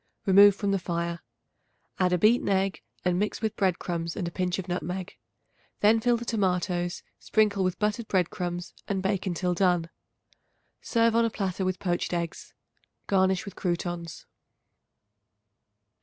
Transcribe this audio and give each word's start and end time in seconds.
Remove 0.25 0.55
from 0.55 0.71
the 0.71 0.79
fire; 0.79 1.21
add 1.99 2.11
a 2.11 2.17
beaten 2.17 2.49
egg 2.49 2.81
and 3.05 3.19
mix 3.19 3.39
with 3.39 3.55
bread 3.55 3.77
crumbs 3.77 4.15
and 4.15 4.27
a 4.27 4.31
pinch 4.31 4.57
of 4.57 4.67
nutmeg. 4.67 5.15
Then 5.81 5.99
fill 5.99 6.17
the 6.17 6.25
tomatoes, 6.25 7.03
sprinkle 7.19 7.63
with 7.63 7.77
buttered 7.77 8.07
bread 8.07 8.31
crumbs 8.31 8.73
and 8.87 9.03
bake 9.03 9.27
until 9.27 9.53
done. 9.53 9.91
Serve 10.81 11.15
on 11.15 11.23
a 11.25 11.29
platter 11.29 11.63
with 11.63 11.77
poached 11.77 12.15
eggs. 12.15 12.55
Garnish 13.05 13.45
with 13.45 13.55
croutons. 13.55 14.25